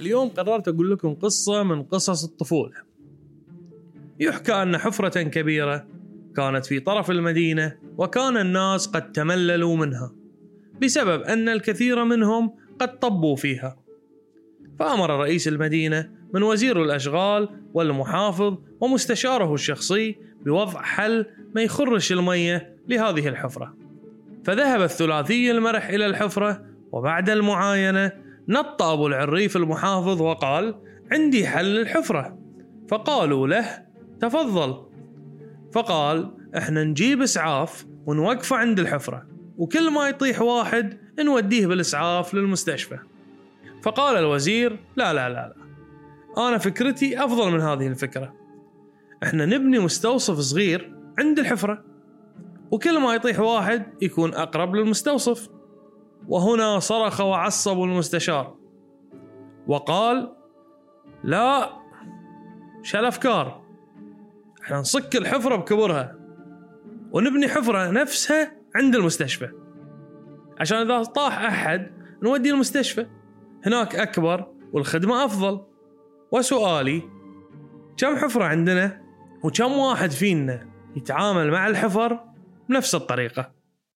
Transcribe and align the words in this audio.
اليوم 0.00 0.28
قررت 0.28 0.68
أقول 0.68 0.90
لكم 0.90 1.14
قصة 1.14 1.62
من 1.62 1.82
قصص 1.82 2.24
الطفولة. 2.24 2.74
يحكى 4.20 4.52
أن 4.52 4.78
حفرة 4.78 5.22
كبيرة 5.22 5.86
كانت 6.36 6.66
في 6.66 6.80
طرف 6.80 7.10
المدينة 7.10 7.76
وكان 7.98 8.36
الناس 8.36 8.86
قد 8.86 9.12
تمللوا 9.12 9.76
منها 9.76 10.12
بسبب 10.82 11.22
أن 11.22 11.48
الكثير 11.48 12.04
منهم 12.04 12.52
قد 12.78 12.98
طبوا 12.98 13.36
فيها. 13.36 13.76
فأمر 14.78 15.10
رئيس 15.20 15.48
المدينة 15.48 16.10
من 16.34 16.42
وزير 16.42 16.82
الأشغال 16.82 17.48
والمحافظ 17.74 18.58
ومستشاره 18.80 19.54
الشخصي 19.54 20.16
بوضع 20.44 20.82
حل 20.82 21.26
ما 21.54 21.62
يخرش 21.62 22.12
المية 22.12 22.76
لهذه 22.88 23.28
الحفرة. 23.28 23.74
فذهب 24.44 24.82
الثلاثي 24.82 25.50
المرح 25.50 25.88
إلى 25.88 26.06
الحفرة 26.06 26.64
وبعد 26.92 27.30
المعاينة 27.30 28.12
نط 28.50 28.82
أبو 28.82 29.06
العريف 29.06 29.56
المحافظ 29.56 30.22
وقال 30.22 30.74
عندي 31.12 31.46
حل 31.46 31.78
الحفرة 31.78 32.38
فقالوا 32.88 33.46
له 33.46 33.82
تفضل. 34.20 34.86
فقال 35.72 36.34
إحنا 36.56 36.84
نجيب 36.84 37.22
إسعاف 37.22 37.86
ونوقفه 38.06 38.56
عند 38.56 38.80
الحفرة 38.80 39.26
وكل 39.58 39.90
ما 39.90 40.08
يطيح 40.08 40.40
واحد 40.40 40.98
نوديه 41.20 41.66
بالإسعاف 41.66 42.34
للمستشفى. 42.34 42.98
فقال 43.82 44.16
الوزير 44.16 44.78
لا 44.96 45.12
لا 45.12 45.28
لا 45.28 45.34
لا 45.34 45.54
أنا 46.48 46.58
فكرتي 46.58 47.24
أفضل 47.24 47.52
من 47.52 47.60
هذه 47.60 47.86
الفكرة. 47.86 48.34
إحنا 49.22 49.46
نبني 49.46 49.78
مستوصف 49.78 50.38
صغير 50.38 50.96
عند 51.18 51.38
الحفرة 51.38 51.84
وكل 52.70 53.00
ما 53.00 53.14
يطيح 53.14 53.40
واحد 53.40 53.86
يكون 54.02 54.34
أقرب 54.34 54.74
للمستوصف. 54.74 55.48
وهنا 56.28 56.78
صرخ 56.78 57.20
وعصب 57.20 57.82
المستشار. 57.82 58.56
وقال 59.66 60.36
لا 61.24 61.70
شو 62.82 62.98
الافكار 62.98 63.62
إحنا 64.62 64.78
نصك 64.78 65.16
الحفرة 65.16 65.56
بكبرها 65.56 66.16
ونبني 67.12 67.48
حفرة 67.48 67.90
نفسها 67.90 68.56
عند 68.74 68.94
المستشفى. 68.94 69.50
عشان 70.60 70.78
إذا 70.78 71.02
طاح 71.02 71.44
أحد 71.44 71.90
نودي 72.22 72.50
المستشفى. 72.50 73.06
هناك 73.66 73.96
أكبر 73.96 74.52
والخدمة 74.72 75.24
أفضل. 75.24 75.64
وسؤالي 76.32 77.02
كم 77.96 78.16
حفرة 78.16 78.44
عندنا؟ 78.44 79.02
وكم 79.44 79.72
واحد 79.72 80.10
فينا 80.10 80.68
يتعامل 80.96 81.50
مع 81.50 81.66
الحفر 81.66 82.24
بنفس 82.68 82.94
الطريقة؟ 82.94 83.59